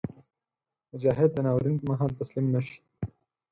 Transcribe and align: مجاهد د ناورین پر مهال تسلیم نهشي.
مجاهد 0.91 1.29
د 1.33 1.37
ناورین 1.45 1.75
پر 1.81 1.87
مهال 1.91 2.11
تسلیم 2.19 2.47
نهشي. 2.53 2.77